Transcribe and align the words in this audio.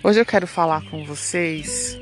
Hoje 0.00 0.20
eu 0.20 0.24
quero 0.24 0.46
falar 0.46 0.82
com 0.88 1.04
vocês 1.04 1.98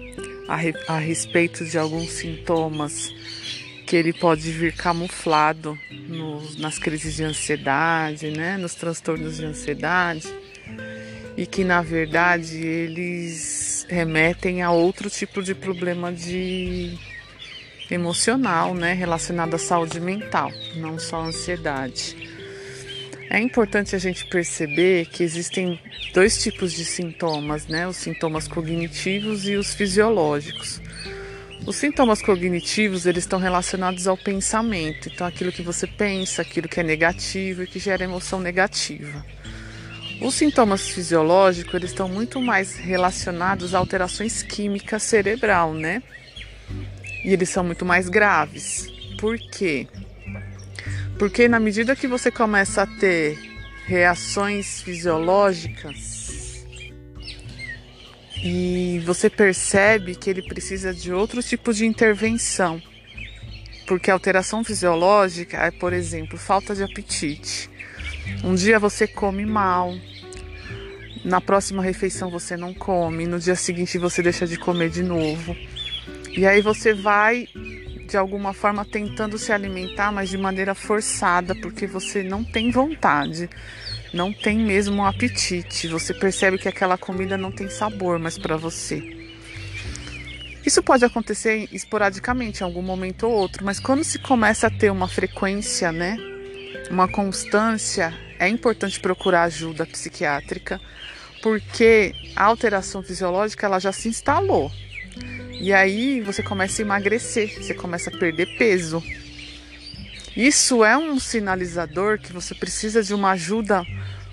a, 0.47 0.55
re, 0.55 0.75
a, 0.87 0.99
respeito 0.99 1.65
de 1.65 1.79
alguns 1.79 2.11
sintomas 2.11 3.11
que 3.87 3.97
ele 3.97 4.13
pode 4.13 4.51
vir 4.51 4.77
camuflado 4.77 5.79
no, 5.91 6.43
nas 6.59 6.79
crises 6.79 7.17
de 7.17 7.25
ansiedade, 7.25 8.31
né, 8.31 8.59
nos 8.59 8.75
transtornos 8.75 9.39
de 9.39 9.47
ansiedade, 9.47 10.29
e 11.39 11.47
que 11.47 11.65
na 11.65 11.81
verdade 11.81 12.59
eles 12.59 13.87
remetem 13.89 14.63
a 14.63 14.71
outro 14.71 15.09
tipo 15.09 15.43
de 15.43 15.55
problema 15.55 16.13
de 16.13 16.99
emocional, 17.91 18.75
né, 18.75 18.93
relacionado 18.93 19.55
à 19.55 19.59
saúde 19.59 20.01
mental, 20.01 20.53
não 20.77 20.99
só 20.99 21.17
a 21.17 21.27
ansiedade. 21.27 22.36
É 23.29 23.41
importante 23.41 23.95
a 23.97 23.99
gente 23.99 24.25
perceber 24.27 25.07
que 25.07 25.23
existem 25.23 25.81
dois 26.15 26.43
tipos 26.43 26.73
de 26.73 26.85
sintomas, 26.85 27.67
né? 27.67 27.87
Os 27.87 27.97
sintomas 27.97 28.47
cognitivos 28.47 29.49
e 29.49 29.57
os 29.57 29.75
fisiológicos. 29.75 30.81
Os 31.67 31.77
sintomas 31.77 32.23
cognitivos, 32.23 33.07
eles 33.07 33.25
estão 33.25 33.41
relacionados 33.41 34.07
ao 34.07 34.17
pensamento, 34.17 35.09
então 35.09 35.27
aquilo 35.27 35.51
que 35.51 35.63
você 35.63 35.87
pensa, 35.87 36.43
aquilo 36.43 36.69
que 36.69 36.79
é 36.79 36.83
negativo 36.83 37.65
e 37.65 37.67
que 37.67 37.81
gera 37.81 38.05
emoção 38.05 38.41
negativa. 38.41 39.25
Os 40.21 40.35
sintomas 40.35 40.89
fisiológicos, 40.89 41.75
eles 41.75 41.91
estão 41.91 42.09
muito 42.09 42.41
mais 42.41 42.77
relacionados 42.77 43.75
a 43.75 43.79
alterações 43.79 44.43
químicas 44.43 45.03
cerebral, 45.03 45.75
né? 45.75 46.03
E 47.25 47.33
eles 47.33 47.49
são 47.49 47.65
muito 47.65 47.85
mais 47.85 48.09
graves. 48.09 48.87
Por 49.19 49.37
quê? 49.37 49.89
Porque 51.19 51.49
na 51.49 51.59
medida 51.59 51.97
que 51.97 52.07
você 52.07 52.31
começa 52.31 52.83
a 52.83 52.87
ter 52.87 53.39
reações 53.87 54.83
fisiológicas 54.83 56.67
e 58.43 59.01
você 59.05 59.31
percebe 59.31 60.15
que 60.15 60.29
ele 60.29 60.43
precisa 60.43 60.93
de 60.93 61.13
outro 61.13 61.43
tipo 61.43 61.73
de 61.73 61.87
intervenção. 61.87 62.83
Porque 63.87 64.11
alteração 64.11 64.63
fisiológica 64.63 65.57
é, 65.59 65.71
por 65.71 65.93
exemplo, 65.93 66.37
falta 66.37 66.75
de 66.75 66.83
apetite. 66.83 67.71
Um 68.45 68.55
dia 68.55 68.79
você 68.79 69.07
come 69.07 69.47
mal, 69.47 69.95
na 71.25 71.41
próxima 71.41 71.83
refeição 71.83 72.31
você 72.31 72.57
não 72.57 72.75
come, 72.75 73.27
no 73.27 73.39
dia 73.39 73.57
seguinte 73.57 73.97
você 73.97 74.23
deixa 74.23 74.47
de 74.47 74.59
comer 74.59 74.91
de 74.91 75.03
novo. 75.03 75.57
E 76.37 76.45
aí 76.45 76.61
você 76.61 76.93
vai 76.93 77.49
de 78.07 78.17
alguma 78.17 78.55
forma 78.55 78.85
tentando 78.85 79.37
se 79.37 79.53
alimentar, 79.53 80.13
mas 80.13 80.31
de 80.31 80.39
maneira 80.39 80.75
forçada, 80.75 81.55
porque 81.55 81.87
você 81.87 82.23
não 82.23 82.45
tem 82.45 82.71
vontade, 82.71 83.51
não 84.15 84.33
tem 84.33 84.59
mesmo 84.59 84.97
um 84.97 85.05
apetite. 85.05 85.89
Você 85.89 86.15
percebe 86.15 86.59
que 86.59 86.69
aquela 86.69 86.97
comida 86.97 87.37
não 87.37 87.51
tem 87.51 87.69
sabor 87.69 88.19
mais 88.19 88.39
para 88.39 88.57
você. 88.57 89.03
Isso 90.65 90.83
pode 90.83 91.05
acontecer 91.05 91.69
esporadicamente, 91.71 92.61
em 92.61 92.65
algum 92.65 92.83
momento 92.83 93.25
ou 93.27 93.33
outro, 93.33 93.65
mas 93.65 93.79
quando 93.79 94.03
se 94.03 94.19
começa 94.19 94.67
a 94.67 94.71
ter 94.71 94.91
uma 94.91 95.07
frequência, 95.07 95.93
né, 95.93 96.17
uma 96.91 97.07
constância, 97.07 98.13
é 98.39 98.49
importante 98.49 98.99
procurar 98.99 99.45
ajuda 99.45 99.87
psiquiátrica, 99.87 100.81
porque 101.43 102.13
a 102.35 102.45
alteração 102.45 103.03
fisiológica 103.03 103.67
ela 103.67 103.79
já 103.79 103.93
se 103.93 104.09
instalou. 104.09 104.73
E 105.61 105.73
aí 105.73 106.21
você 106.21 106.43
começa 106.43 106.81
a 106.81 106.85
emagrecer, 106.85 107.63
você 107.63 107.75
começa 107.75 108.11
a 108.11 108.19
perder 108.19 108.57
peso. 108.59 109.03
Isso 110.37 110.85
é 110.85 110.97
um 110.99 111.19
sinalizador 111.19 112.19
que 112.19 112.33
você 112.33 112.55
precisa 112.55 113.03
de 113.03 113.15
uma 113.15 113.31
ajuda 113.31 113.83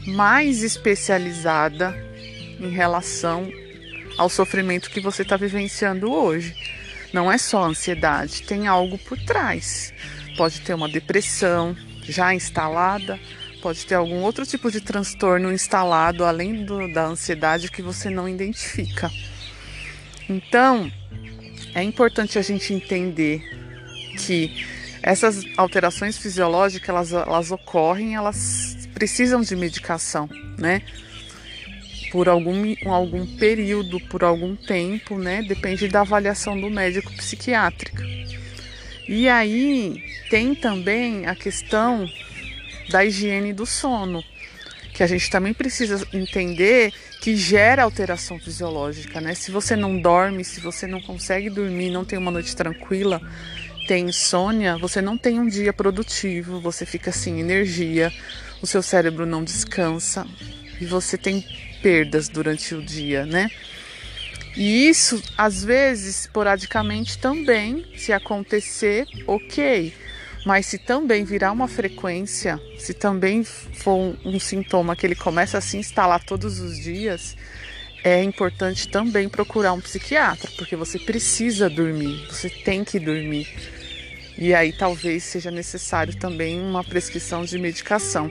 mais 0.06 0.62
especializada 0.62 1.96
em 2.60 2.70
relação 2.70 3.50
ao 4.18 4.30
sofrimento 4.30 4.90
que 4.90 5.00
você 5.00 5.22
está 5.22 5.38
vivenciando 5.38 6.12
hoje. 6.12 6.56
Não 7.14 7.32
é 7.32 7.38
só 7.38 7.64
ansiedade, 7.64 8.44
tem 8.44 8.68
algo 8.68 8.98
por 8.98 9.18
trás. 9.18 9.94
Pode 10.36 10.62
ter 10.62 10.74
uma 10.74 10.90
depressão 10.90 11.76
já 12.04 12.34
instalada, 12.34 13.20
pode 13.62 13.86
ter 13.86 13.96
algum 13.96 14.22
outro 14.22 14.46
tipo 14.46 14.70
de 14.70 14.82
transtorno 14.82 15.54
instalado 15.54 16.26
além 16.26 16.66
do, 16.66 16.92
da 16.92 17.06
ansiedade 17.06 17.72
que 17.72 17.82
você 17.82 18.10
não 18.10 18.28
identifica. 18.28 19.10
Então, 20.30 20.92
é 21.76 21.84
importante 21.84 22.38
a 22.38 22.42
gente 22.42 22.74
entender 22.74 23.42
que 24.18 24.66
essas 25.02 25.44
alterações 25.58 26.18
fisiológicas 26.18 26.90
elas, 26.90 27.14
elas 27.14 27.52
ocorrem, 27.52 28.16
elas 28.16 28.88
precisam 28.94 29.42
de 29.42 29.56
medicação, 29.56 30.30
né? 30.58 30.82
Por 32.12 32.30
algum, 32.30 32.74
algum 32.86 33.26
período, 33.38 34.00
por 34.00 34.24
algum 34.24 34.56
tempo, 34.56 35.18
né? 35.18 35.42
Depende 35.42 35.88
da 35.88 36.02
avaliação 36.02 36.60
do 36.60 36.70
médico 36.70 37.12
psiquiátrico. 37.14 38.02
E 39.08 39.28
aí 39.28 40.02
tem 40.30 40.56
também 40.56 41.26
a 41.26 41.36
questão 41.36 42.10
da 42.90 43.04
higiene 43.04 43.52
do 43.52 43.66
sono, 43.66 44.24
que 44.94 45.02
a 45.02 45.08
gente 45.08 45.30
também 45.30 45.54
precisa 45.54 46.06
entender 46.14 46.94
que 47.20 47.36
gera 47.36 47.84
alteração 47.84 48.40
fisiológica, 48.40 49.20
né? 49.20 49.34
Se 49.34 49.50
você 49.50 49.76
não 49.76 50.00
dorme, 50.00 50.44
se 50.44 50.60
você 50.60 50.86
não 50.86 51.02
consegue 51.02 51.50
dormir, 51.50 51.90
não 51.90 52.06
tem 52.06 52.20
uma 52.20 52.30
noite 52.30 52.56
tranquila, 52.56 53.22
tem 53.88 54.08
insônia, 54.10 54.78
você 54.78 55.02
não 55.02 55.18
tem 55.18 55.40
um 55.40 55.48
dia 55.48 55.74
produtivo, 55.74 56.60
você 56.60 56.86
fica 56.86 57.12
sem 57.12 57.40
energia, 57.40 58.14
o 58.62 58.68
seu 58.68 58.84
cérebro 58.84 59.26
não 59.26 59.44
descansa 59.44 60.28
e 60.80 60.86
você 60.86 61.18
tem 61.18 61.44
perdas 61.82 62.30
durante 62.30 62.76
o 62.76 62.82
dia, 62.82 63.26
né? 63.26 63.50
E 64.56 64.88
isso, 64.88 65.22
às 65.36 65.64
vezes, 65.64 66.22
esporadicamente 66.22 67.18
também, 67.18 67.84
se 67.98 68.14
acontecer, 68.14 69.08
ok. 69.26 69.92
Mas 70.46 70.66
se 70.66 70.78
também 70.78 71.24
virar 71.24 71.52
uma 71.52 71.68
frequência, 71.68 72.60
se 72.78 72.94
também 72.94 73.44
for 73.44 73.96
um, 73.96 74.18
um 74.26 74.40
sintoma 74.40 74.96
que 74.96 75.06
ele 75.06 75.16
começa 75.16 75.58
a 75.58 75.62
se 75.62 75.78
instalar 75.78 76.24
todos 76.24 76.60
os 76.60 76.78
dias, 76.78 77.38
é 78.04 78.22
importante 78.22 78.90
também 78.90 79.30
procurar 79.30 79.72
um 79.72 79.80
psiquiatra, 79.80 80.52
porque 80.58 80.76
você 80.76 81.00
precisa 81.00 81.70
dormir, 81.70 82.28
você 82.28 82.50
tem 82.50 82.84
que 82.84 83.00
dormir. 83.00 83.48
E 84.38 84.54
aí 84.54 84.74
talvez 84.74 85.24
seja 85.24 85.50
necessário 85.50 86.18
também 86.18 86.60
uma 86.60 86.84
prescrição 86.84 87.46
de 87.46 87.58
medicação. 87.58 88.30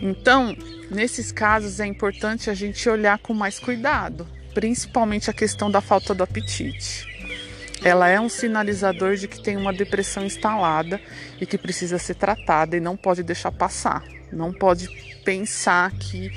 Então, 0.00 0.56
nesses 0.90 1.30
casos 1.30 1.80
é 1.80 1.86
importante 1.86 2.48
a 2.48 2.54
gente 2.54 2.88
olhar 2.88 3.18
com 3.18 3.34
mais 3.34 3.58
cuidado, 3.58 4.26
principalmente 4.54 5.28
a 5.28 5.34
questão 5.34 5.70
da 5.70 5.82
falta 5.82 6.14
do 6.14 6.22
apetite 6.22 7.09
ela 7.82 8.08
é 8.08 8.20
um 8.20 8.28
sinalizador 8.28 9.16
de 9.16 9.26
que 9.26 9.42
tem 9.42 9.56
uma 9.56 9.72
depressão 9.72 10.24
instalada 10.24 11.00
e 11.40 11.46
que 11.46 11.56
precisa 11.56 11.98
ser 11.98 12.14
tratada 12.14 12.76
e 12.76 12.80
não 12.80 12.96
pode 12.96 13.22
deixar 13.22 13.50
passar. 13.52 14.04
Não 14.32 14.52
pode 14.52 14.88
pensar 15.24 15.90
que 15.92 16.30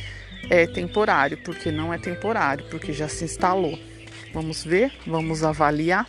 é 0.50 0.66
temporário, 0.66 1.38
porque 1.38 1.72
não 1.72 1.94
é 1.94 1.98
temporário, 1.98 2.66
porque 2.70 2.94
já 2.94 3.08
se 3.08 3.26
instalou. 3.26 3.78
Vamos 4.34 4.64
ver, 4.64 4.92
vamos 5.06 5.44
avaliar. 5.44 6.08